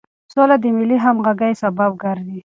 [0.33, 2.37] سوله د ملي همغږۍ سبب ګرځي.